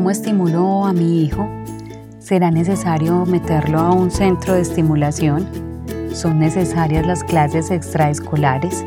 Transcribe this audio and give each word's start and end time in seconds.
¿Cómo 0.00 0.10
estimulo 0.10 0.86
a 0.86 0.94
mi 0.94 1.22
hijo? 1.22 1.46
¿Será 2.18 2.50
necesario 2.50 3.26
meterlo 3.26 3.80
a 3.80 3.92
un 3.92 4.10
centro 4.10 4.54
de 4.54 4.62
estimulación? 4.62 5.46
¿Son 6.14 6.38
necesarias 6.38 7.06
las 7.06 7.22
clases 7.22 7.70
extraescolares? 7.70 8.82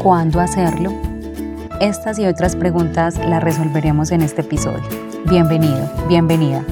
¿Cuándo 0.00 0.38
hacerlo? 0.38 0.92
Estas 1.80 2.20
y 2.20 2.26
otras 2.26 2.54
preguntas 2.54 3.18
las 3.18 3.42
resolveremos 3.42 4.12
en 4.12 4.22
este 4.22 4.42
episodio. 4.42 4.84
Bienvenido, 5.28 5.90
bienvenida. 6.06 6.64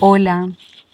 Hola, 0.00 0.46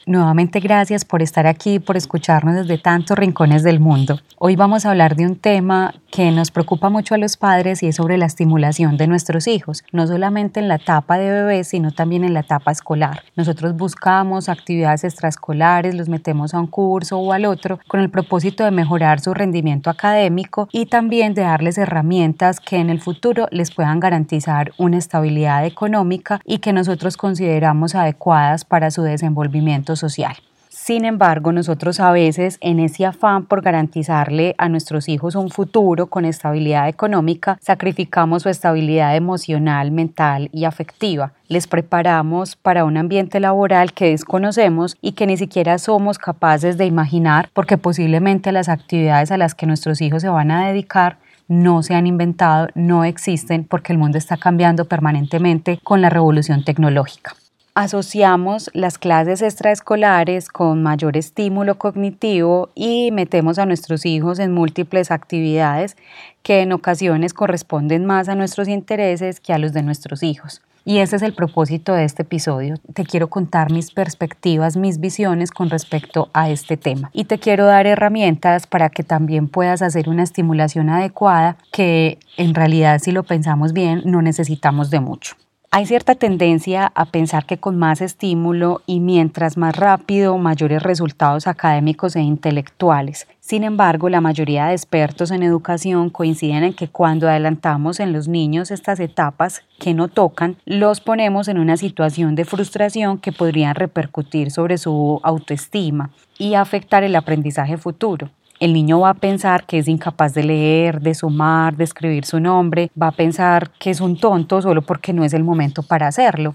Nuevamente 0.04 0.58
gracias 0.58 1.04
por 1.04 1.22
estar 1.22 1.46
aquí, 1.46 1.78
por 1.78 1.96
escucharnos 1.96 2.56
desde 2.56 2.76
tantos 2.76 3.16
rincones 3.16 3.62
del 3.62 3.78
mundo. 3.78 4.18
Hoy 4.36 4.56
vamos 4.56 4.84
a 4.84 4.90
hablar 4.90 5.14
de 5.14 5.26
un 5.26 5.36
tema 5.36 5.94
que 6.10 6.32
nos 6.32 6.50
preocupa 6.50 6.90
mucho 6.90 7.14
a 7.14 7.18
los 7.18 7.36
padres 7.36 7.84
y 7.84 7.86
es 7.86 7.96
sobre 7.96 8.18
la 8.18 8.26
estimulación 8.26 8.96
de 8.96 9.06
nuestros 9.06 9.46
hijos, 9.46 9.84
no 9.92 10.08
solamente 10.08 10.58
en 10.58 10.66
la 10.66 10.74
etapa 10.74 11.18
de 11.18 11.30
bebés, 11.30 11.68
sino 11.68 11.92
también 11.92 12.24
en 12.24 12.34
la 12.34 12.40
etapa 12.40 12.72
escolar. 12.72 13.22
Nosotros 13.36 13.76
buscamos 13.76 14.48
actividades 14.48 15.04
extraescolares, 15.04 15.94
los 15.94 16.08
metemos 16.08 16.52
a 16.52 16.58
un 16.58 16.66
curso 16.66 17.18
o 17.18 17.32
al 17.32 17.44
otro 17.44 17.78
con 17.86 18.00
el 18.00 18.10
propósito 18.10 18.64
de 18.64 18.72
mejorar 18.72 19.20
su 19.20 19.32
rendimiento 19.32 19.88
académico 19.88 20.68
y 20.72 20.86
también 20.86 21.32
de 21.34 21.42
darles 21.42 21.78
herramientas 21.78 22.58
que 22.58 22.78
en 22.78 22.90
el 22.90 23.00
futuro 23.00 23.46
les 23.52 23.70
puedan 23.70 24.00
garantizar 24.00 24.72
una 24.78 24.98
estabilidad 24.98 25.64
económica 25.64 26.40
y 26.44 26.58
que 26.58 26.72
nosotros 26.72 27.16
consideramos 27.16 27.94
adecuadas 27.94 28.64
para 28.64 28.90
su 28.90 29.02
desenvolvimiento 29.02 29.91
social. 29.96 30.36
Sin 30.84 31.04
embargo, 31.04 31.52
nosotros 31.52 32.00
a 32.00 32.10
veces 32.10 32.58
en 32.60 32.80
ese 32.80 33.06
afán 33.06 33.44
por 33.44 33.62
garantizarle 33.62 34.56
a 34.58 34.68
nuestros 34.68 35.08
hijos 35.08 35.36
un 35.36 35.48
futuro 35.48 36.08
con 36.08 36.24
estabilidad 36.24 36.88
económica, 36.88 37.56
sacrificamos 37.60 38.42
su 38.42 38.48
estabilidad 38.48 39.14
emocional, 39.14 39.92
mental 39.92 40.50
y 40.52 40.64
afectiva. 40.64 41.34
Les 41.46 41.68
preparamos 41.68 42.56
para 42.56 42.84
un 42.84 42.96
ambiente 42.96 43.38
laboral 43.38 43.92
que 43.92 44.06
desconocemos 44.06 44.96
y 45.00 45.12
que 45.12 45.28
ni 45.28 45.36
siquiera 45.36 45.78
somos 45.78 46.18
capaces 46.18 46.76
de 46.78 46.86
imaginar 46.86 47.48
porque 47.52 47.78
posiblemente 47.78 48.50
las 48.50 48.68
actividades 48.68 49.30
a 49.30 49.38
las 49.38 49.54
que 49.54 49.66
nuestros 49.66 50.00
hijos 50.00 50.22
se 50.22 50.30
van 50.30 50.50
a 50.50 50.66
dedicar 50.66 51.18
no 51.46 51.84
se 51.84 51.94
han 51.94 52.08
inventado, 52.08 52.66
no 52.74 53.04
existen 53.04 53.62
porque 53.62 53.92
el 53.92 54.00
mundo 54.00 54.18
está 54.18 54.36
cambiando 54.36 54.86
permanentemente 54.86 55.78
con 55.84 56.00
la 56.00 56.10
revolución 56.10 56.64
tecnológica 56.64 57.36
asociamos 57.74 58.70
las 58.74 58.98
clases 58.98 59.40
extraescolares 59.40 60.48
con 60.48 60.82
mayor 60.82 61.16
estímulo 61.16 61.78
cognitivo 61.78 62.68
y 62.74 63.10
metemos 63.12 63.58
a 63.58 63.66
nuestros 63.66 64.04
hijos 64.04 64.38
en 64.38 64.52
múltiples 64.52 65.10
actividades 65.10 65.96
que 66.42 66.60
en 66.60 66.72
ocasiones 66.72 67.32
corresponden 67.32 68.04
más 68.04 68.28
a 68.28 68.34
nuestros 68.34 68.68
intereses 68.68 69.40
que 69.40 69.52
a 69.52 69.58
los 69.58 69.72
de 69.72 69.82
nuestros 69.82 70.22
hijos. 70.22 70.60
Y 70.84 70.98
ese 70.98 71.14
es 71.14 71.22
el 71.22 71.32
propósito 71.32 71.94
de 71.94 72.04
este 72.04 72.22
episodio. 72.22 72.74
Te 72.92 73.04
quiero 73.04 73.30
contar 73.30 73.70
mis 73.70 73.92
perspectivas, 73.92 74.76
mis 74.76 74.98
visiones 74.98 75.52
con 75.52 75.70
respecto 75.70 76.28
a 76.32 76.50
este 76.50 76.76
tema. 76.76 77.08
Y 77.12 77.24
te 77.26 77.38
quiero 77.38 77.66
dar 77.66 77.86
herramientas 77.86 78.66
para 78.66 78.90
que 78.90 79.04
también 79.04 79.46
puedas 79.46 79.80
hacer 79.80 80.08
una 80.08 80.24
estimulación 80.24 80.88
adecuada 80.88 81.56
que 81.70 82.18
en 82.36 82.54
realidad 82.54 82.98
si 83.00 83.12
lo 83.12 83.22
pensamos 83.22 83.72
bien 83.72 84.02
no 84.04 84.22
necesitamos 84.22 84.90
de 84.90 84.98
mucho. 84.98 85.36
Hay 85.74 85.86
cierta 85.86 86.14
tendencia 86.14 86.92
a 86.94 87.06
pensar 87.06 87.46
que 87.46 87.56
con 87.56 87.78
más 87.78 88.02
estímulo 88.02 88.82
y 88.84 89.00
mientras 89.00 89.56
más 89.56 89.74
rápido, 89.74 90.36
mayores 90.36 90.82
resultados 90.82 91.46
académicos 91.46 92.14
e 92.14 92.20
intelectuales. 92.20 93.26
Sin 93.40 93.64
embargo, 93.64 94.10
la 94.10 94.20
mayoría 94.20 94.66
de 94.66 94.74
expertos 94.74 95.30
en 95.30 95.42
educación 95.42 96.10
coinciden 96.10 96.62
en 96.62 96.74
que 96.74 96.88
cuando 96.88 97.26
adelantamos 97.26 98.00
en 98.00 98.12
los 98.12 98.28
niños 98.28 98.70
estas 98.70 99.00
etapas 99.00 99.62
que 99.78 99.94
no 99.94 100.08
tocan, 100.08 100.58
los 100.66 101.00
ponemos 101.00 101.48
en 101.48 101.58
una 101.58 101.78
situación 101.78 102.34
de 102.34 102.44
frustración 102.44 103.16
que 103.16 103.32
podrían 103.32 103.74
repercutir 103.74 104.50
sobre 104.50 104.76
su 104.76 105.20
autoestima 105.22 106.10
y 106.36 106.52
afectar 106.52 107.02
el 107.02 107.16
aprendizaje 107.16 107.78
futuro. 107.78 108.28
El 108.62 108.74
niño 108.74 109.00
va 109.00 109.10
a 109.10 109.14
pensar 109.14 109.66
que 109.66 109.78
es 109.78 109.88
incapaz 109.88 110.34
de 110.34 110.44
leer, 110.44 111.00
de 111.00 111.16
sumar, 111.16 111.76
de 111.76 111.82
escribir 111.82 112.24
su 112.24 112.38
nombre, 112.38 112.92
va 112.94 113.08
a 113.08 113.10
pensar 113.10 113.72
que 113.80 113.90
es 113.90 114.00
un 114.00 114.16
tonto 114.16 114.62
solo 114.62 114.82
porque 114.82 115.12
no 115.12 115.24
es 115.24 115.34
el 115.34 115.42
momento 115.42 115.82
para 115.82 116.06
hacerlo. 116.06 116.54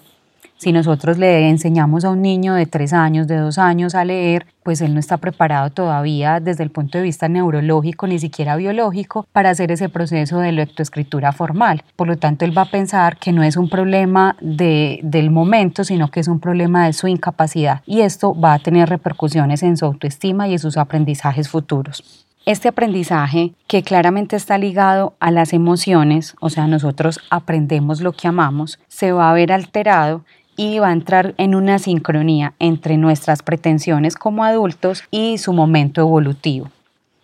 Si 0.57 0.71
nosotros 0.71 1.19
le 1.19 1.49
enseñamos 1.49 2.03
a 2.03 2.09
un 2.09 2.23
niño 2.23 2.55
de 2.55 2.65
tres 2.65 2.91
años, 2.91 3.27
de 3.27 3.37
dos 3.37 3.59
años 3.59 3.93
a 3.93 4.03
leer, 4.03 4.47
pues 4.63 4.81
él 4.81 4.95
no 4.95 4.99
está 4.99 5.17
preparado 5.17 5.69
todavía 5.69 6.39
desde 6.39 6.63
el 6.63 6.71
punto 6.71 6.97
de 6.97 7.03
vista 7.03 7.29
neurológico, 7.29 8.07
ni 8.07 8.17
siquiera 8.17 8.55
biológico, 8.55 9.27
para 9.31 9.51
hacer 9.51 9.71
ese 9.71 9.87
proceso 9.87 10.39
de 10.39 10.51
lectoescritura 10.51 11.31
formal. 11.31 11.83
Por 11.95 12.07
lo 12.07 12.17
tanto, 12.17 12.43
él 12.43 12.57
va 12.57 12.63
a 12.63 12.71
pensar 12.71 13.17
que 13.17 13.33
no 13.33 13.43
es 13.43 13.55
un 13.55 13.69
problema 13.69 14.35
de, 14.41 14.99
del 15.03 15.29
momento, 15.29 15.83
sino 15.83 16.09
que 16.09 16.21
es 16.21 16.27
un 16.27 16.39
problema 16.39 16.87
de 16.87 16.93
su 16.93 17.07
incapacidad. 17.07 17.81
Y 17.85 18.01
esto 18.01 18.33
va 18.33 18.55
a 18.55 18.59
tener 18.59 18.89
repercusiones 18.89 19.61
en 19.61 19.77
su 19.77 19.85
autoestima 19.85 20.47
y 20.47 20.53
en 20.53 20.59
sus 20.59 20.77
aprendizajes 20.77 21.49
futuros. 21.49 22.25
Este 22.47 22.69
aprendizaje 22.69 23.53
que 23.67 23.83
claramente 23.83 24.37
está 24.37 24.57
ligado 24.57 25.13
a 25.19 25.29
las 25.29 25.53
emociones, 25.53 26.33
o 26.39 26.49
sea, 26.49 26.65
nosotros 26.65 27.19
aprendemos 27.29 28.01
lo 28.01 28.13
que 28.13 28.27
amamos, 28.27 28.79
se 28.87 29.11
va 29.11 29.29
a 29.29 29.33
ver 29.33 29.51
alterado 29.51 30.23
y 30.57 30.79
va 30.79 30.89
a 30.89 30.93
entrar 30.93 31.35
en 31.37 31.55
una 31.55 31.79
sincronía 31.79 32.53
entre 32.59 32.97
nuestras 32.97 33.43
pretensiones 33.43 34.15
como 34.15 34.43
adultos 34.43 35.03
y 35.11 35.37
su 35.37 35.53
momento 35.53 36.01
evolutivo. 36.01 36.69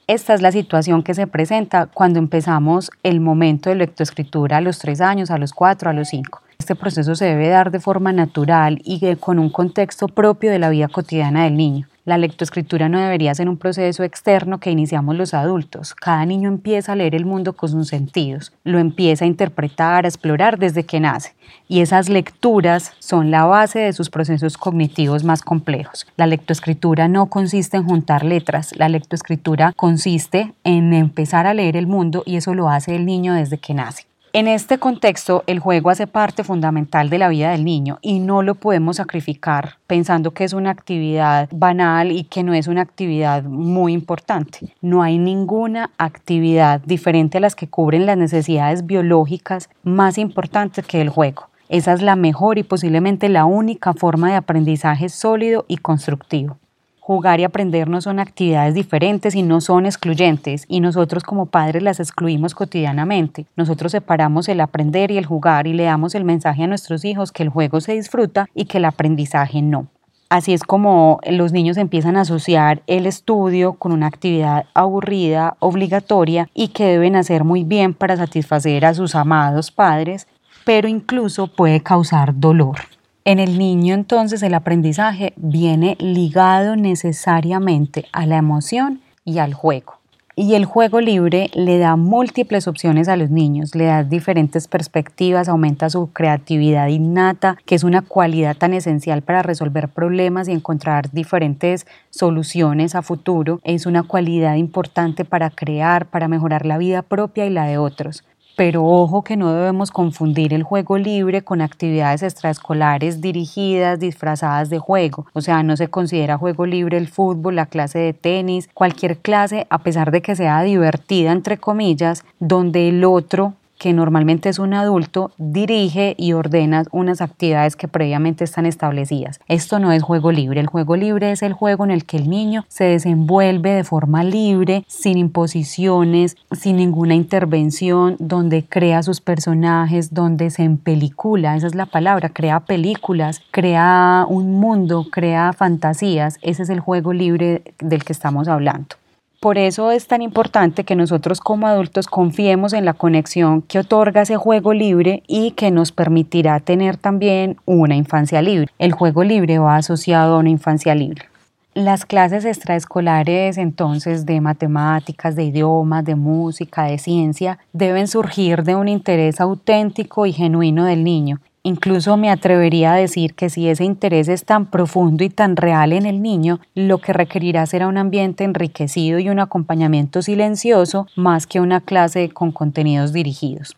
Esta 0.08 0.34
es 0.34 0.42
la 0.42 0.52
situación 0.52 1.02
que 1.02 1.14
se 1.14 1.28
presenta 1.28 1.88
cuando 1.88 2.20
empezamos 2.20 2.92
el 3.04 3.20
momento 3.20 3.70
de 3.70 3.76
lectoescritura 3.76 4.58
a 4.58 4.62
los 4.62 4.80
tres 4.80 5.02
años, 5.02 5.32
a 5.32 5.38
los 5.38 5.54
cuatro, 5.54 5.90
a 5.90 5.94
los 5.94 6.10
cinco. 6.10 6.42
Este 6.60 6.76
proceso 6.76 7.16
se 7.16 7.26
debe 7.26 7.50
dar 7.50 7.72
de 7.72 7.80
forma 7.80 8.14
natural 8.14 8.80
y 8.84 9.16
con 9.16 9.40
un 9.40 9.50
contexto 9.50 10.08
propio 10.08 10.52
de 10.52 10.60
la 10.60 10.70
vida 10.70 10.88
cotidiana 10.88 11.46
del 11.46 11.58
niño. 11.58 11.88
La 12.06 12.18
lectoescritura 12.18 12.90
no 12.90 13.00
debería 13.00 13.34
ser 13.34 13.48
un 13.48 13.56
proceso 13.56 14.04
externo 14.04 14.60
que 14.60 14.72
iniciamos 14.72 15.16
los 15.16 15.34
adultos. 15.34 15.96
Cada 15.96 16.26
niño 16.26 16.50
empieza 16.50 16.92
a 16.92 16.96
leer 16.98 17.16
el 17.16 17.26
mundo 17.26 17.54
con 17.54 17.70
sus 17.70 17.88
sentidos, 17.88 18.52
lo 18.66 18.80
empieza 18.80 19.24
a 19.24 19.28
interpretar, 19.30 20.04
a 20.04 20.10
explorar 20.10 20.60
desde 20.60 20.84
que 20.84 21.00
nace. 21.00 21.34
Y 21.70 21.80
esas 21.80 22.10
lecturas 22.10 22.92
son 23.00 23.32
la 23.32 23.46
base 23.46 23.80
de 23.80 23.94
sus 23.94 24.10
procesos 24.10 24.58
cognitivos 24.58 25.24
más 25.24 25.42
complejos. 25.42 26.06
La 26.18 26.28
lectoescritura 26.28 27.08
no 27.08 27.28
consiste 27.28 27.78
en 27.78 27.86
juntar 27.86 28.26
letras, 28.26 28.76
la 28.76 28.90
lectoescritura 28.90 29.72
consiste 29.74 30.54
en 30.66 30.92
empezar 30.92 31.48
a 31.48 31.54
leer 31.54 31.78
el 31.78 31.88
mundo 31.88 32.24
y 32.26 32.36
eso 32.36 32.54
lo 32.54 32.68
hace 32.68 32.98
el 32.98 33.06
niño 33.06 33.34
desde 33.34 33.60
que 33.60 33.74
nace. 33.74 34.08
En 34.36 34.48
este 34.48 34.80
contexto, 34.80 35.44
el 35.46 35.60
juego 35.60 35.92
hace 35.92 36.08
parte 36.08 36.44
fundamental 36.44 37.12
de 37.12 37.20
la 37.20 37.30
vida 37.30 37.52
del 37.52 37.64
niño 37.64 38.00
y 38.02 38.18
no 38.18 38.42
lo 38.42 38.56
podemos 38.56 38.96
sacrificar 38.96 39.78
pensando 39.86 40.32
que 40.32 40.44
es 40.44 40.54
una 40.54 40.72
actividad 40.72 41.48
banal 41.52 42.12
y 42.12 42.24
que 42.24 42.42
no 42.42 42.56
es 42.56 42.66
una 42.66 42.82
actividad 42.82 43.44
muy 43.44 43.94
importante. 43.94 44.74
No 44.82 45.04
hay 45.04 45.20
ninguna 45.20 45.92
actividad 46.00 46.82
diferente 46.82 47.38
a 47.38 47.42
las 47.42 47.54
que 47.54 47.68
cubren 47.68 48.08
las 48.08 48.18
necesidades 48.18 48.88
biológicas 48.88 49.70
más 49.84 50.18
importantes 50.18 50.84
que 50.84 51.00
el 51.00 51.10
juego. 51.10 51.50
Esa 51.70 51.94
es 51.94 52.02
la 52.02 52.16
mejor 52.16 52.58
y 52.58 52.64
posiblemente 52.64 53.30
la 53.30 53.46
única 53.46 53.94
forma 53.94 54.32
de 54.32 54.38
aprendizaje 54.38 55.10
sólido 55.10 55.66
y 55.68 55.78
constructivo. 55.78 56.58
Jugar 57.06 57.42
y 57.42 57.44
aprender 57.44 57.90
no 57.90 58.00
son 58.00 58.18
actividades 58.18 58.76
diferentes 58.76 59.36
y 59.36 59.44
no 59.44 59.60
son 59.60 59.86
excluyentes 59.86 60.64
y 60.70 60.80
nosotros 60.80 61.24
como 61.24 61.48
padres 61.48 61.84
las 61.84 62.00
excluimos 62.00 62.56
cotidianamente. 62.56 63.46
Nosotros 63.58 63.92
separamos 63.92 64.48
el 64.48 64.62
aprender 64.62 65.12
y 65.12 65.18
el 65.18 65.26
jugar 65.26 65.68
y 65.68 65.74
le 65.74 65.84
damos 65.84 66.16
el 66.16 66.24
mensaje 66.24 66.64
a 66.64 66.68
nuestros 66.68 67.04
hijos 67.04 67.34
que 67.34 67.44
el 67.44 67.50
juego 67.50 67.82
se 67.82 67.92
disfruta 67.92 68.48
y 68.56 68.68
que 68.68 68.78
el 68.78 68.86
aprendizaje 68.86 69.62
no. 69.62 69.88
Así 70.30 70.54
es 70.54 70.64
como 70.64 71.20
los 71.30 71.52
niños 71.52 71.76
empiezan 71.76 72.16
a 72.16 72.22
asociar 72.22 72.84
el 72.88 73.06
estudio 73.06 73.74
con 73.74 73.92
una 73.92 74.08
actividad 74.08 74.68
aburrida, 74.74 75.58
obligatoria 75.60 76.48
y 76.54 76.70
que 76.70 76.86
deben 76.86 77.18
hacer 77.18 77.44
muy 77.44 77.66
bien 77.66 77.94
para 77.94 78.16
satisfacer 78.16 78.86
a 78.86 78.94
sus 78.94 79.14
amados 79.14 79.72
padres, 79.72 80.26
pero 80.64 80.88
incluso 80.88 81.48
puede 81.48 81.82
causar 81.82 82.40
dolor. 82.40 82.78
En 83.26 83.40
el 83.40 83.58
niño 83.58 83.94
entonces 83.94 84.44
el 84.44 84.54
aprendizaje 84.54 85.32
viene 85.38 85.96
ligado 85.98 86.76
necesariamente 86.76 88.06
a 88.12 88.26
la 88.26 88.36
emoción 88.36 89.00
y 89.24 89.38
al 89.38 89.54
juego. 89.54 89.94
Y 90.36 90.56
el 90.56 90.66
juego 90.66 91.00
libre 91.00 91.50
le 91.54 91.78
da 91.78 91.96
múltiples 91.96 92.68
opciones 92.68 93.08
a 93.08 93.16
los 93.16 93.30
niños, 93.30 93.76
le 93.76 93.86
da 93.86 94.04
diferentes 94.04 94.68
perspectivas, 94.68 95.48
aumenta 95.48 95.90
su 95.90 96.12
creatividad 96.12 96.88
innata, 96.88 97.56
que 97.66 97.76
es 97.76 97.86
una 97.86 98.02
cualidad 98.02 98.58
tan 98.58 98.74
esencial 98.74 99.22
para 99.22 99.42
resolver 99.42 99.88
problemas 99.88 100.50
y 100.50 100.52
encontrar 100.52 101.10
diferentes 101.12 101.86
soluciones 102.10 102.94
a 102.94 103.04
futuro. 103.04 103.62
Es 103.64 103.86
una 103.86 104.04
cualidad 104.04 104.56
importante 104.56 105.24
para 105.24 105.50
crear, 105.50 106.08
para 106.08 106.28
mejorar 106.28 106.66
la 106.66 106.78
vida 106.78 107.04
propia 107.04 107.46
y 107.46 107.52
la 107.52 107.68
de 107.68 107.78
otros 107.78 108.26
pero 108.56 108.86
ojo 108.86 109.24
que 109.24 109.38
no 109.38 109.54
debemos 109.54 109.92
confundir 109.92 110.54
el 110.54 110.64
juego 110.64 110.98
libre 110.98 111.44
con 111.44 111.62
actividades 111.62 112.24
extraescolares 112.24 113.22
dirigidas, 113.22 114.00
disfrazadas 114.00 114.70
de 114.70 114.80
juego. 114.80 115.26
O 115.34 115.42
sea, 115.42 115.64
no 115.64 115.76
se 115.78 115.88
considera 115.88 116.38
juego 116.38 116.66
libre 116.66 116.98
el 116.98 117.08
fútbol, 117.08 117.56
la 117.56 117.66
clase 117.66 118.00
de 118.00 118.14
tenis, 118.14 118.70
cualquier 118.74 119.18
clase, 119.18 119.68
a 119.70 119.80
pesar 119.80 120.12
de 120.12 120.22
que 120.22 120.36
sea 120.36 120.62
divertida, 120.62 121.32
entre 121.32 121.58
comillas, 121.58 122.24
donde 122.40 122.90
el 122.90 123.04
otro 123.04 123.54
que 123.84 123.92
normalmente 123.92 124.48
es 124.48 124.60
un 124.60 124.74
adulto, 124.74 125.32
dirige 125.38 126.16
y 126.18 126.32
ordena 126.32 126.86
unas 126.94 127.20
actividades 127.20 127.76
que 127.76 127.90
previamente 127.90 128.46
están 128.46 128.66
establecidas. 128.66 129.42
Esto 129.50 129.78
no 129.78 129.92
es 129.92 130.02
juego 130.02 130.32
libre. 130.32 130.62
El 130.62 130.68
juego 130.68 130.96
libre 130.96 131.34
es 131.34 131.44
el 131.44 131.52
juego 131.52 131.84
en 131.84 131.92
el 131.92 132.06
que 132.06 132.16
el 132.16 132.30
niño 132.30 132.64
se 132.70 132.86
desenvuelve 132.86 133.72
de 133.72 133.84
forma 133.84 134.24
libre, 134.24 134.86
sin 134.88 135.18
imposiciones, 135.18 136.38
sin 136.54 136.78
ninguna 136.78 137.14
intervención, 137.14 138.16
donde 138.20 138.64
crea 138.64 139.04
sus 139.04 139.20
personajes, 139.20 140.14
donde 140.14 140.50
se 140.50 140.64
empelicula, 140.64 141.58
esa 141.58 141.68
es 141.68 141.76
la 141.76 141.86
palabra, 141.86 142.30
crea 142.30 142.62
películas, 142.62 143.42
crea 143.52 144.26
un 144.30 144.62
mundo, 144.62 145.08
crea 145.12 145.52
fantasías. 145.52 146.40
Ese 146.42 146.64
es 146.64 146.70
el 146.70 146.80
juego 146.80 147.12
libre 147.12 147.64
del 147.80 148.06
que 148.06 148.14
estamos 148.14 148.48
hablando. 148.48 149.03
Por 149.44 149.58
eso 149.58 149.92
es 149.92 150.08
tan 150.08 150.22
importante 150.22 150.86
que 150.86 150.96
nosotros 150.96 151.42
como 151.42 151.68
adultos 151.68 152.08
confiemos 152.08 152.72
en 152.72 152.86
la 152.86 152.94
conexión 152.94 153.62
que 153.62 153.80
otorga 153.80 154.22
ese 154.22 154.38
juego 154.38 154.74
libre 154.74 155.22
y 155.28 155.52
que 155.52 155.70
nos 155.70 155.92
permitirá 155.92 156.62
tener 156.62 156.96
también 156.96 157.58
una 157.66 157.98
infancia 157.98 158.42
libre. 158.42 158.70
El 158.80 158.94
juego 158.94 159.26
libre 159.26 159.60
va 159.60 159.76
asociado 159.76 160.36
a 160.36 160.40
una 160.40 160.50
infancia 160.50 160.96
libre. 160.96 161.26
Las 161.74 162.06
clases 162.06 162.46
extraescolares 162.46 163.58
entonces 163.58 164.26
de 164.26 164.40
matemáticas, 164.40 165.36
de 165.36 165.44
idiomas, 165.44 166.06
de 166.06 166.16
música, 166.16 166.86
de 166.86 166.98
ciencia, 166.98 167.60
deben 167.74 168.08
surgir 168.08 168.64
de 168.64 168.76
un 168.76 168.88
interés 168.88 169.42
auténtico 169.42 170.26
y 170.26 170.32
genuino 170.32 170.86
del 170.86 171.04
niño 171.04 171.42
Incluso 171.66 172.18
me 172.18 172.30
atrevería 172.30 172.92
a 172.92 172.98
decir 172.98 173.36
que 173.36 173.50
si 173.50 173.70
ese 173.70 173.86
interés 173.86 174.28
es 174.28 174.44
tan 174.44 174.66
profundo 174.66 175.24
y 175.24 175.30
tan 175.30 175.56
real 175.56 175.94
en 175.94 176.06
el 176.06 176.22
niño, 176.22 176.60
lo 176.76 176.98
que 176.98 177.14
requerirá 177.14 177.66
será 177.66 177.88
un 177.88 177.98
ambiente 177.98 178.44
enriquecido 178.44 179.18
y 179.18 179.30
un 179.30 179.40
acompañamiento 179.40 180.22
silencioso 180.22 181.08
más 181.16 181.48
que 181.48 181.62
una 181.62 181.80
clase 181.80 182.28
con 182.30 182.52
contenidos 182.52 183.14
dirigidos. 183.14 183.78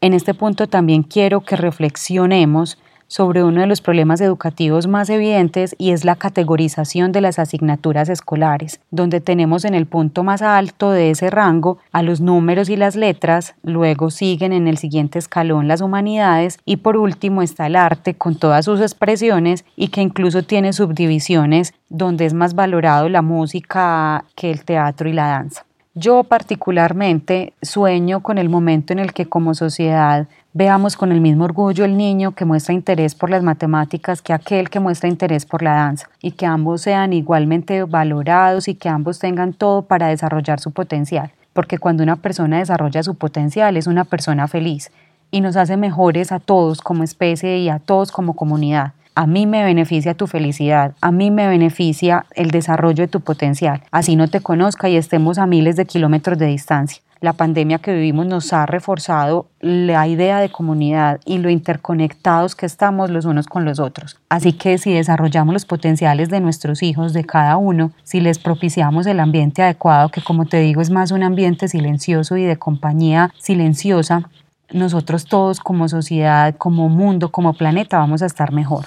En 0.00 0.14
este 0.14 0.32
punto 0.32 0.66
también 0.66 1.02
quiero 1.02 1.42
que 1.42 1.56
reflexionemos 1.56 2.78
sobre 3.08 3.44
uno 3.44 3.60
de 3.60 3.66
los 3.66 3.80
problemas 3.80 4.20
educativos 4.20 4.86
más 4.86 5.10
evidentes 5.10 5.74
y 5.78 5.90
es 5.90 6.04
la 6.04 6.16
categorización 6.16 7.12
de 7.12 7.20
las 7.20 7.38
asignaturas 7.38 8.08
escolares, 8.08 8.80
donde 8.90 9.20
tenemos 9.20 9.64
en 9.64 9.74
el 9.74 9.86
punto 9.86 10.24
más 10.24 10.42
alto 10.42 10.90
de 10.90 11.10
ese 11.10 11.30
rango 11.30 11.78
a 11.92 12.02
los 12.02 12.20
números 12.20 12.68
y 12.68 12.76
las 12.76 12.96
letras, 12.96 13.54
luego 13.62 14.10
siguen 14.10 14.52
en 14.52 14.68
el 14.68 14.78
siguiente 14.78 15.18
escalón 15.18 15.68
las 15.68 15.80
humanidades 15.80 16.58
y 16.64 16.78
por 16.78 16.96
último 16.96 17.42
está 17.42 17.66
el 17.66 17.76
arte 17.76 18.14
con 18.14 18.36
todas 18.36 18.64
sus 18.64 18.80
expresiones 18.80 19.64
y 19.76 19.88
que 19.88 20.02
incluso 20.02 20.42
tiene 20.42 20.72
subdivisiones 20.72 21.74
donde 21.88 22.26
es 22.26 22.34
más 22.34 22.54
valorado 22.54 23.08
la 23.08 23.22
música 23.22 24.24
que 24.34 24.50
el 24.50 24.64
teatro 24.64 25.08
y 25.08 25.12
la 25.12 25.26
danza. 25.26 25.64
Yo 25.98 26.24
particularmente 26.24 27.54
sueño 27.62 28.20
con 28.20 28.36
el 28.36 28.50
momento 28.50 28.92
en 28.92 28.98
el 28.98 29.14
que 29.14 29.24
como 29.24 29.54
sociedad 29.54 30.28
veamos 30.52 30.94
con 30.94 31.10
el 31.10 31.22
mismo 31.22 31.44
orgullo 31.44 31.86
el 31.86 31.96
niño 31.96 32.32
que 32.32 32.44
muestra 32.44 32.74
interés 32.74 33.14
por 33.14 33.30
las 33.30 33.42
matemáticas 33.42 34.20
que 34.20 34.34
aquel 34.34 34.68
que 34.68 34.78
muestra 34.78 35.08
interés 35.08 35.46
por 35.46 35.62
la 35.62 35.72
danza 35.72 36.10
y 36.20 36.32
que 36.32 36.44
ambos 36.44 36.82
sean 36.82 37.14
igualmente 37.14 37.84
valorados 37.84 38.68
y 38.68 38.74
que 38.74 38.90
ambos 38.90 39.18
tengan 39.20 39.54
todo 39.54 39.86
para 39.86 40.08
desarrollar 40.08 40.60
su 40.60 40.70
potencial. 40.70 41.30
Porque 41.54 41.78
cuando 41.78 42.02
una 42.02 42.16
persona 42.16 42.58
desarrolla 42.58 43.02
su 43.02 43.14
potencial 43.14 43.78
es 43.78 43.86
una 43.86 44.04
persona 44.04 44.48
feliz 44.48 44.90
y 45.30 45.40
nos 45.40 45.56
hace 45.56 45.78
mejores 45.78 46.30
a 46.30 46.40
todos 46.40 46.82
como 46.82 47.04
especie 47.04 47.56
y 47.56 47.70
a 47.70 47.78
todos 47.78 48.12
como 48.12 48.34
comunidad 48.34 48.92
a 49.16 49.26
mí 49.26 49.46
me 49.46 49.64
beneficia 49.64 50.14
tu 50.14 50.26
felicidad, 50.26 50.94
a 51.00 51.10
mí 51.10 51.30
me 51.30 51.48
beneficia 51.48 52.26
el 52.34 52.50
desarrollo 52.50 53.02
de 53.02 53.08
tu 53.08 53.22
potencial, 53.22 53.82
así 53.90 54.14
no 54.14 54.28
te 54.28 54.42
conozca 54.42 54.90
y 54.90 54.96
estemos 54.96 55.38
a 55.38 55.46
miles 55.46 55.76
de 55.76 55.86
kilómetros 55.86 56.38
de 56.38 56.46
distancia. 56.46 57.02
La 57.22 57.32
pandemia 57.32 57.78
que 57.78 57.94
vivimos 57.94 58.26
nos 58.26 58.52
ha 58.52 58.66
reforzado 58.66 59.46
la 59.60 60.06
idea 60.06 60.38
de 60.38 60.50
comunidad 60.50 61.18
y 61.24 61.38
lo 61.38 61.48
interconectados 61.48 62.54
que 62.54 62.66
estamos 62.66 63.08
los 63.08 63.24
unos 63.24 63.46
con 63.46 63.64
los 63.64 63.80
otros. 63.80 64.20
Así 64.28 64.52
que 64.52 64.76
si 64.76 64.92
desarrollamos 64.92 65.54
los 65.54 65.64
potenciales 65.64 66.28
de 66.28 66.40
nuestros 66.40 66.82
hijos, 66.82 67.14
de 67.14 67.24
cada 67.24 67.56
uno, 67.56 67.92
si 68.04 68.20
les 68.20 68.38
propiciamos 68.38 69.06
el 69.06 69.18
ambiente 69.18 69.62
adecuado, 69.62 70.10
que 70.10 70.20
como 70.20 70.44
te 70.44 70.60
digo 70.60 70.82
es 70.82 70.90
más 70.90 71.10
un 71.10 71.22
ambiente 71.22 71.68
silencioso 71.68 72.36
y 72.36 72.44
de 72.44 72.58
compañía 72.58 73.32
silenciosa, 73.38 74.28
nosotros 74.70 75.24
todos 75.24 75.60
como 75.60 75.88
sociedad, 75.88 76.54
como 76.56 76.90
mundo, 76.90 77.30
como 77.30 77.54
planeta 77.54 77.96
vamos 77.96 78.20
a 78.20 78.26
estar 78.26 78.52
mejor. 78.52 78.84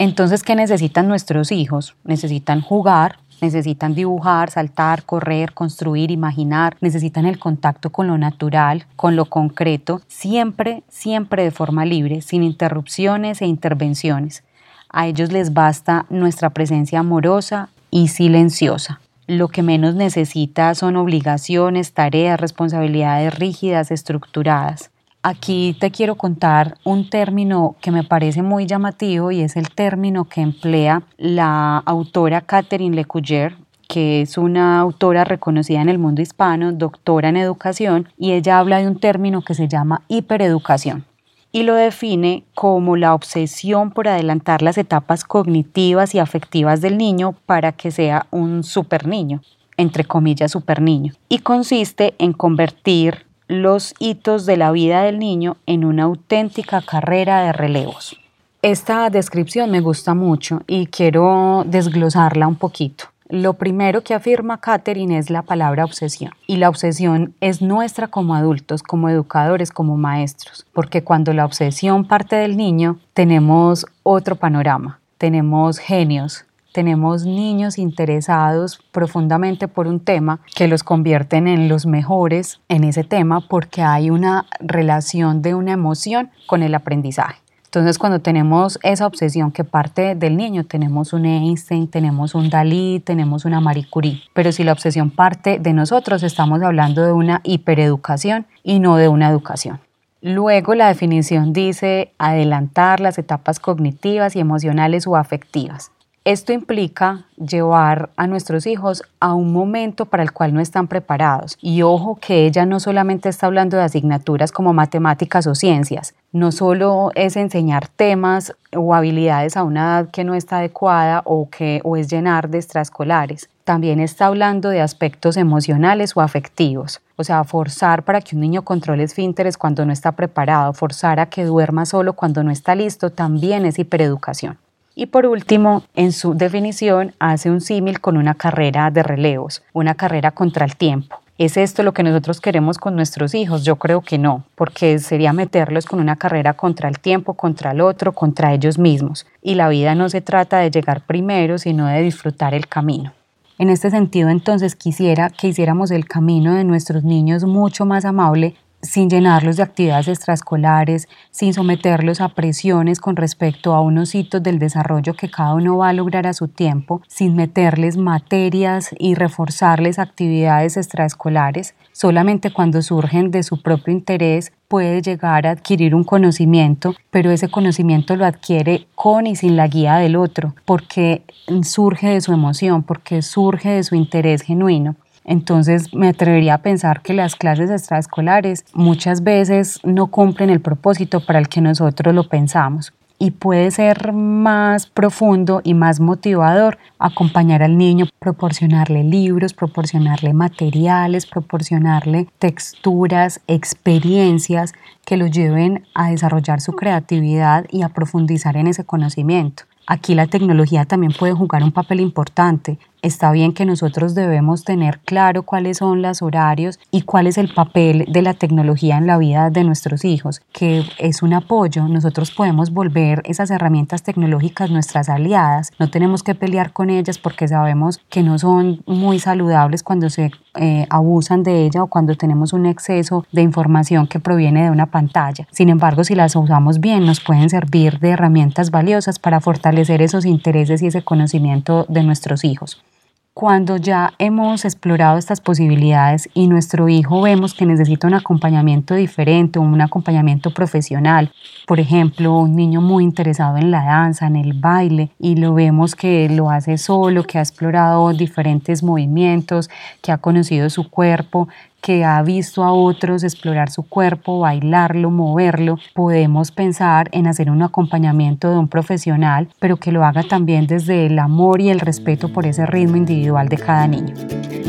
Entonces, 0.00 0.42
¿qué 0.42 0.56
necesitan 0.56 1.08
nuestros 1.08 1.52
hijos? 1.52 1.94
Necesitan 2.04 2.62
jugar, 2.62 3.18
necesitan 3.42 3.94
dibujar, 3.94 4.50
saltar, 4.50 5.02
correr, 5.02 5.52
construir, 5.52 6.10
imaginar, 6.10 6.78
necesitan 6.80 7.26
el 7.26 7.38
contacto 7.38 7.90
con 7.90 8.06
lo 8.06 8.16
natural, 8.16 8.86
con 8.96 9.14
lo 9.14 9.26
concreto, 9.26 10.00
siempre, 10.08 10.84
siempre 10.88 11.44
de 11.44 11.50
forma 11.50 11.84
libre, 11.84 12.22
sin 12.22 12.42
interrupciones 12.42 13.42
e 13.42 13.46
intervenciones. 13.46 14.42
A 14.88 15.06
ellos 15.06 15.32
les 15.32 15.52
basta 15.52 16.06
nuestra 16.08 16.48
presencia 16.48 17.00
amorosa 17.00 17.68
y 17.90 18.08
silenciosa. 18.08 19.02
Lo 19.26 19.48
que 19.48 19.62
menos 19.62 19.96
necesita 19.96 20.74
son 20.74 20.96
obligaciones, 20.96 21.92
tareas, 21.92 22.40
responsabilidades 22.40 23.34
rígidas, 23.34 23.90
estructuradas. 23.90 24.90
Aquí 25.22 25.76
te 25.78 25.90
quiero 25.90 26.14
contar 26.14 26.78
un 26.82 27.10
término 27.10 27.76
que 27.82 27.90
me 27.90 28.04
parece 28.04 28.40
muy 28.40 28.64
llamativo 28.64 29.30
y 29.30 29.42
es 29.42 29.54
el 29.56 29.68
término 29.68 30.24
que 30.24 30.40
emplea 30.40 31.02
la 31.18 31.76
autora 31.76 32.40
Catherine 32.40 32.96
Lecuyer, 32.96 33.54
que 33.86 34.22
es 34.22 34.38
una 34.38 34.80
autora 34.80 35.24
reconocida 35.24 35.82
en 35.82 35.90
el 35.90 35.98
mundo 35.98 36.22
hispano, 36.22 36.72
doctora 36.72 37.28
en 37.28 37.36
educación, 37.36 38.08
y 38.16 38.32
ella 38.32 38.58
habla 38.58 38.78
de 38.78 38.86
un 38.86 38.98
término 38.98 39.42
que 39.42 39.52
se 39.52 39.68
llama 39.68 40.02
hipereducación 40.08 41.04
y 41.52 41.64
lo 41.64 41.74
define 41.74 42.44
como 42.54 42.96
la 42.96 43.12
obsesión 43.12 43.90
por 43.90 44.08
adelantar 44.08 44.62
las 44.62 44.78
etapas 44.78 45.24
cognitivas 45.24 46.14
y 46.14 46.18
afectivas 46.18 46.80
del 46.80 46.96
niño 46.96 47.34
para 47.44 47.72
que 47.72 47.90
sea 47.90 48.26
un 48.30 48.62
super 48.62 49.06
niño, 49.06 49.42
entre 49.76 50.04
comillas 50.04 50.52
super 50.52 50.80
niño, 50.80 51.12
y 51.28 51.40
consiste 51.40 52.14
en 52.18 52.32
convertir 52.32 53.26
los 53.50 53.94
hitos 53.98 54.46
de 54.46 54.56
la 54.56 54.70
vida 54.70 55.02
del 55.02 55.18
niño 55.18 55.56
en 55.66 55.84
una 55.84 56.04
auténtica 56.04 56.80
carrera 56.82 57.42
de 57.42 57.52
relevos. 57.52 58.16
Esta 58.62 59.10
descripción 59.10 59.72
me 59.72 59.80
gusta 59.80 60.14
mucho 60.14 60.62
y 60.68 60.86
quiero 60.86 61.64
desglosarla 61.66 62.46
un 62.46 62.54
poquito. 62.54 63.06
Lo 63.28 63.54
primero 63.54 64.02
que 64.02 64.14
afirma 64.14 64.58
Catherine 64.58 65.18
es 65.18 65.30
la 65.30 65.42
palabra 65.42 65.84
obsesión. 65.84 66.32
Y 66.46 66.58
la 66.58 66.68
obsesión 66.68 67.34
es 67.40 67.60
nuestra 67.60 68.06
como 68.06 68.36
adultos, 68.36 68.84
como 68.84 69.08
educadores, 69.08 69.72
como 69.72 69.96
maestros. 69.96 70.64
Porque 70.72 71.02
cuando 71.02 71.32
la 71.32 71.44
obsesión 71.44 72.04
parte 72.04 72.36
del 72.36 72.56
niño, 72.56 72.98
tenemos 73.14 73.84
otro 74.04 74.36
panorama. 74.36 75.00
Tenemos 75.18 75.78
genios, 75.78 76.44
tenemos 76.72 77.24
niños 77.24 77.78
interesados 77.78 78.80
profundamente 78.92 79.68
por 79.68 79.86
un 79.86 80.00
tema 80.00 80.40
que 80.54 80.68
los 80.68 80.82
convierten 80.82 81.48
en 81.48 81.68
los 81.68 81.86
mejores 81.86 82.60
en 82.68 82.84
ese 82.84 83.04
tema 83.04 83.40
porque 83.40 83.82
hay 83.82 84.10
una 84.10 84.46
relación 84.60 85.42
de 85.42 85.54
una 85.54 85.72
emoción 85.72 86.30
con 86.46 86.62
el 86.62 86.74
aprendizaje. 86.74 87.40
Entonces, 87.70 87.98
cuando 87.98 88.18
tenemos 88.18 88.80
esa 88.82 89.06
obsesión 89.06 89.52
que 89.52 89.62
parte 89.62 90.16
del 90.16 90.36
niño, 90.36 90.64
tenemos 90.64 91.12
un 91.12 91.24
Einstein, 91.24 91.86
tenemos 91.86 92.34
un 92.34 92.50
Dalí, 92.50 92.98
tenemos 92.98 93.44
una 93.44 93.60
Marie 93.60 93.86
Curie. 93.88 94.20
Pero 94.34 94.50
si 94.50 94.64
la 94.64 94.72
obsesión 94.72 95.10
parte 95.10 95.60
de 95.60 95.72
nosotros, 95.72 96.24
estamos 96.24 96.60
hablando 96.62 97.06
de 97.06 97.12
una 97.12 97.40
hipereducación 97.44 98.46
y 98.64 98.80
no 98.80 98.96
de 98.96 99.06
una 99.06 99.28
educación. 99.28 99.78
Luego, 100.20 100.74
la 100.74 100.88
definición 100.88 101.52
dice 101.52 102.12
adelantar 102.18 102.98
las 102.98 103.18
etapas 103.18 103.60
cognitivas 103.60 104.34
y 104.34 104.40
emocionales 104.40 105.06
o 105.06 105.14
afectivas. 105.14 105.92
Esto 106.26 106.52
implica 106.52 107.24
llevar 107.38 108.10
a 108.18 108.26
nuestros 108.26 108.66
hijos 108.66 109.02
a 109.20 109.32
un 109.32 109.54
momento 109.54 110.04
para 110.04 110.22
el 110.22 110.32
cual 110.32 110.52
no 110.52 110.60
están 110.60 110.86
preparados. 110.86 111.56
Y 111.62 111.80
ojo 111.80 112.18
que 112.20 112.44
ella 112.44 112.66
no 112.66 112.78
solamente 112.78 113.30
está 113.30 113.46
hablando 113.46 113.78
de 113.78 113.84
asignaturas 113.84 114.52
como 114.52 114.74
matemáticas 114.74 115.46
o 115.46 115.54
ciencias, 115.54 116.14
no 116.30 116.52
solo 116.52 117.10
es 117.14 117.36
enseñar 117.36 117.88
temas 117.88 118.54
o 118.76 118.94
habilidades 118.94 119.56
a 119.56 119.64
una 119.64 119.80
edad 119.80 120.10
que 120.10 120.24
no 120.24 120.34
está 120.34 120.58
adecuada 120.58 121.22
o 121.24 121.48
que 121.48 121.80
o 121.84 121.96
es 121.96 122.10
llenar 122.10 122.50
de 122.50 122.58
extraescolares. 122.58 123.48
También 123.64 123.98
está 123.98 124.26
hablando 124.26 124.68
de 124.68 124.82
aspectos 124.82 125.38
emocionales 125.38 126.14
o 126.18 126.20
afectivos, 126.20 127.00
o 127.16 127.24
sea, 127.24 127.44
forzar 127.44 128.02
para 128.02 128.20
que 128.20 128.36
un 128.36 128.42
niño 128.42 128.60
controle 128.60 129.04
esfínteres 129.04 129.56
cuando 129.56 129.86
no 129.86 129.92
está 129.94 130.12
preparado, 130.12 130.74
forzar 130.74 131.18
a 131.18 131.30
que 131.30 131.46
duerma 131.46 131.86
solo 131.86 132.12
cuando 132.12 132.44
no 132.44 132.50
está 132.50 132.74
listo, 132.74 133.08
también 133.08 133.64
es 133.64 133.78
hipereducación. 133.78 134.58
Y 135.00 135.06
por 135.06 135.24
último, 135.24 135.82
en 135.96 136.12
su 136.12 136.34
definición 136.34 137.14
hace 137.18 137.50
un 137.50 137.62
símil 137.62 138.02
con 138.02 138.18
una 138.18 138.34
carrera 138.34 138.90
de 138.90 139.02
relevos, 139.02 139.62
una 139.72 139.94
carrera 139.94 140.32
contra 140.32 140.66
el 140.66 140.76
tiempo. 140.76 141.22
¿Es 141.38 141.56
esto 141.56 141.82
lo 141.82 141.94
que 141.94 142.02
nosotros 142.02 142.38
queremos 142.38 142.76
con 142.76 142.96
nuestros 142.96 143.34
hijos? 143.34 143.64
Yo 143.64 143.76
creo 143.76 144.02
que 144.02 144.18
no, 144.18 144.44
porque 144.56 144.98
sería 144.98 145.32
meterlos 145.32 145.86
con 145.86 146.00
una 146.00 146.16
carrera 146.16 146.52
contra 146.52 146.90
el 146.90 146.98
tiempo, 146.98 147.32
contra 147.32 147.70
el 147.70 147.80
otro, 147.80 148.12
contra 148.12 148.52
ellos 148.52 148.78
mismos. 148.78 149.26
Y 149.40 149.54
la 149.54 149.70
vida 149.70 149.94
no 149.94 150.10
se 150.10 150.20
trata 150.20 150.58
de 150.58 150.70
llegar 150.70 151.00
primero, 151.06 151.56
sino 151.56 151.86
de 151.86 152.02
disfrutar 152.02 152.52
el 152.52 152.68
camino. 152.68 153.14
En 153.56 153.70
este 153.70 153.90
sentido, 153.90 154.28
entonces, 154.28 154.76
quisiera 154.76 155.30
que 155.30 155.48
hiciéramos 155.48 155.90
el 155.92 156.04
camino 156.04 156.52
de 156.52 156.64
nuestros 156.64 157.04
niños 157.04 157.44
mucho 157.44 157.86
más 157.86 158.04
amable 158.04 158.54
sin 158.82 159.10
llenarlos 159.10 159.56
de 159.56 159.62
actividades 159.62 160.08
extraescolares, 160.08 161.08
sin 161.30 161.54
someterlos 161.54 162.20
a 162.20 162.30
presiones 162.30 163.00
con 163.00 163.16
respecto 163.16 163.74
a 163.74 163.80
unos 163.80 164.14
hitos 164.14 164.42
del 164.42 164.58
desarrollo 164.58 165.14
que 165.14 165.30
cada 165.30 165.54
uno 165.54 165.78
va 165.78 165.90
a 165.90 165.92
lograr 165.92 166.26
a 166.26 166.32
su 166.32 166.48
tiempo, 166.48 167.02
sin 167.06 167.34
meterles 167.34 167.96
materias 167.96 168.90
y 168.98 169.14
reforzarles 169.14 169.98
actividades 169.98 170.76
extraescolares, 170.76 171.74
solamente 171.92 172.52
cuando 172.52 172.82
surgen 172.82 173.30
de 173.30 173.42
su 173.42 173.62
propio 173.62 173.92
interés 173.92 174.52
puede 174.68 175.02
llegar 175.02 175.46
a 175.46 175.50
adquirir 175.50 175.94
un 175.94 176.04
conocimiento, 176.04 176.94
pero 177.10 177.30
ese 177.30 177.48
conocimiento 177.48 178.14
lo 178.16 178.24
adquiere 178.24 178.86
con 178.94 179.26
y 179.26 179.34
sin 179.34 179.56
la 179.56 179.66
guía 179.66 179.96
del 179.96 180.16
otro, 180.16 180.54
porque 180.64 181.22
surge 181.62 182.08
de 182.08 182.20
su 182.20 182.32
emoción, 182.32 182.84
porque 182.84 183.22
surge 183.22 183.70
de 183.70 183.82
su 183.82 183.96
interés 183.96 184.42
genuino. 184.42 184.94
Entonces 185.24 185.94
me 185.94 186.08
atrevería 186.08 186.54
a 186.54 186.62
pensar 186.62 187.02
que 187.02 187.14
las 187.14 187.36
clases 187.36 187.70
extraescolares 187.70 188.64
muchas 188.72 189.22
veces 189.22 189.80
no 189.84 190.08
cumplen 190.08 190.50
el 190.50 190.60
propósito 190.60 191.20
para 191.20 191.38
el 191.38 191.48
que 191.48 191.60
nosotros 191.60 192.14
lo 192.14 192.28
pensamos 192.28 192.92
y 193.20 193.32
puede 193.32 193.70
ser 193.70 194.14
más 194.14 194.86
profundo 194.86 195.60
y 195.62 195.74
más 195.74 196.00
motivador 196.00 196.78
acompañar 196.98 197.62
al 197.62 197.76
niño, 197.76 198.06
proporcionarle 198.18 199.04
libros, 199.04 199.52
proporcionarle 199.52 200.32
materiales, 200.32 201.26
proporcionarle 201.26 202.28
texturas, 202.38 203.42
experiencias 203.46 204.72
que 205.04 205.18
lo 205.18 205.26
lleven 205.26 205.84
a 205.94 206.10
desarrollar 206.10 206.62
su 206.62 206.72
creatividad 206.72 207.66
y 207.70 207.82
a 207.82 207.90
profundizar 207.90 208.56
en 208.56 208.66
ese 208.66 208.84
conocimiento. 208.84 209.64
Aquí 209.86 210.14
la 210.14 210.26
tecnología 210.26 210.86
también 210.86 211.12
puede 211.12 211.34
jugar 211.34 211.62
un 211.62 211.72
papel 211.72 212.00
importante. 212.00 212.78
Está 213.02 213.32
bien 213.32 213.54
que 213.54 213.64
nosotros 213.64 214.14
debemos 214.14 214.62
tener 214.62 214.98
claro 214.98 215.42
cuáles 215.42 215.78
son 215.78 216.02
los 216.02 216.20
horarios 216.20 216.78
y 216.90 217.02
cuál 217.02 217.26
es 217.26 217.38
el 217.38 217.52
papel 217.52 218.04
de 218.06 218.20
la 218.20 218.34
tecnología 218.34 218.98
en 218.98 219.06
la 219.06 219.16
vida 219.16 219.48
de 219.48 219.64
nuestros 219.64 220.04
hijos, 220.04 220.42
que 220.52 220.84
es 220.98 221.22
un 221.22 221.32
apoyo. 221.32 221.88
Nosotros 221.88 222.30
podemos 222.30 222.72
volver 222.72 223.22
esas 223.24 223.50
herramientas 223.50 224.02
tecnológicas 224.02 224.70
nuestras 224.70 225.08
aliadas. 225.08 225.72
No 225.78 225.88
tenemos 225.88 226.22
que 226.22 226.34
pelear 226.34 226.74
con 226.74 226.90
ellas 226.90 227.16
porque 227.16 227.48
sabemos 227.48 228.00
que 228.10 228.22
no 228.22 228.38
son 228.38 228.82
muy 228.86 229.18
saludables 229.18 229.82
cuando 229.82 230.10
se 230.10 230.30
eh, 230.56 230.86
abusan 230.90 231.42
de 231.42 231.64
ella 231.64 231.82
o 231.82 231.86
cuando 231.86 232.16
tenemos 232.16 232.52
un 232.52 232.66
exceso 232.66 233.24
de 233.32 233.40
información 233.40 234.08
que 234.08 234.20
proviene 234.20 234.64
de 234.64 234.70
una 234.70 234.86
pantalla. 234.86 235.48
Sin 235.52 235.70
embargo, 235.70 236.04
si 236.04 236.14
las 236.14 236.36
usamos 236.36 236.80
bien, 236.80 237.06
nos 237.06 237.20
pueden 237.20 237.48
servir 237.48 237.98
de 237.98 238.10
herramientas 238.10 238.70
valiosas 238.70 239.18
para 239.18 239.40
fortalecer 239.40 240.02
esos 240.02 240.26
intereses 240.26 240.82
y 240.82 240.88
ese 240.88 241.02
conocimiento 241.02 241.86
de 241.88 242.02
nuestros 242.02 242.44
hijos. 242.44 242.82
Cuando 243.32 243.76
ya 243.76 244.12
hemos 244.18 244.64
explorado 244.64 245.16
estas 245.16 245.40
posibilidades 245.40 246.28
y 246.34 246.48
nuestro 246.48 246.88
hijo 246.88 247.22
vemos 247.22 247.54
que 247.54 247.64
necesita 247.64 248.08
un 248.08 248.14
acompañamiento 248.14 248.96
diferente, 248.96 249.60
un 249.60 249.80
acompañamiento 249.80 250.52
profesional, 250.52 251.30
por 251.68 251.78
ejemplo, 251.78 252.36
un 252.36 252.56
niño 252.56 252.80
muy 252.80 253.04
interesado 253.04 253.56
en 253.56 253.70
la 253.70 253.84
danza, 253.84 254.26
en 254.26 254.34
el 254.34 254.54
baile, 254.54 255.10
y 255.20 255.36
lo 255.36 255.54
vemos 255.54 255.94
que 255.94 256.28
lo 256.28 256.50
hace 256.50 256.76
solo, 256.76 257.22
que 257.22 257.38
ha 257.38 257.42
explorado 257.42 258.12
diferentes 258.12 258.82
movimientos, 258.82 259.70
que 260.02 260.10
ha 260.10 260.18
conocido 260.18 260.68
su 260.68 260.90
cuerpo, 260.90 261.48
que 261.80 262.04
ha 262.04 262.22
visto 262.22 262.64
a 262.64 262.72
otros 262.72 263.24
explorar 263.24 263.70
su 263.70 263.82
cuerpo, 263.82 264.40
bailarlo, 264.40 265.10
moverlo, 265.10 265.78
podemos 265.94 266.50
pensar 266.50 267.08
en 267.12 267.26
hacer 267.26 267.50
un 267.50 267.62
acompañamiento 267.62 268.50
de 268.50 268.58
un 268.58 268.68
profesional, 268.68 269.48
pero 269.58 269.76
que 269.76 269.92
lo 269.92 270.04
haga 270.04 270.22
también 270.22 270.66
desde 270.66 271.06
el 271.06 271.18
amor 271.18 271.60
y 271.60 271.70
el 271.70 271.80
respeto 271.80 272.32
por 272.32 272.46
ese 272.46 272.66
ritmo 272.66 272.96
individual 272.96 273.48
de 273.48 273.58
cada 273.58 273.86
niño. 273.86 274.14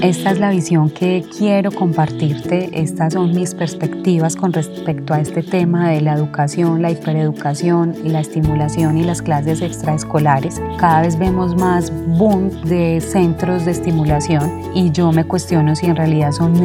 Esta 0.01 0.31
es 0.31 0.39
la 0.39 0.49
visión 0.49 0.89
que 0.89 1.23
quiero 1.37 1.71
compartirte, 1.71 2.71
estas 2.73 3.13
son 3.13 3.35
mis 3.35 3.53
perspectivas 3.53 4.35
con 4.35 4.51
respecto 4.51 5.13
a 5.13 5.19
este 5.19 5.43
tema 5.43 5.91
de 5.91 6.01
la 6.01 6.13
educación, 6.13 6.81
la 6.81 6.89
hipereducación, 6.89 7.93
la 8.05 8.21
estimulación 8.21 8.97
y 8.97 9.03
las 9.03 9.21
clases 9.21 9.61
extraescolares. 9.61 10.59
Cada 10.79 11.01
vez 11.01 11.19
vemos 11.19 11.55
más 11.55 11.93
boom 12.17 12.49
de 12.63 12.99
centros 12.99 13.65
de 13.65 13.71
estimulación 13.71 14.71
y 14.73 14.89
yo 14.89 15.11
me 15.11 15.23
cuestiono 15.23 15.75
si 15.75 15.85
en 15.85 15.95
realidad 15.95 16.31
son 16.31 16.59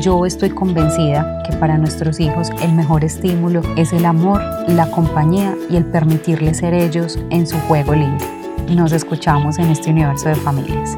Yo 0.00 0.26
estoy 0.26 0.50
convencida 0.50 1.42
que 1.44 1.56
para 1.56 1.76
nuestros 1.76 2.20
hijos 2.20 2.50
el 2.62 2.72
mejor 2.72 3.04
estímulo 3.04 3.62
es 3.76 3.92
el 3.92 4.04
amor, 4.04 4.40
la 4.68 4.90
compañía 4.90 5.56
y 5.68 5.76
el 5.76 5.84
permitirles 5.84 6.58
ser 6.58 6.72
ellos 6.72 7.18
en 7.30 7.46
su 7.46 7.58
juego 7.60 7.94
libre. 7.94 8.24
Nos 8.68 8.92
escuchamos 8.92 9.58
en 9.58 9.70
este 9.70 9.90
universo 9.90 10.28
de 10.28 10.36
familias. 10.36 10.96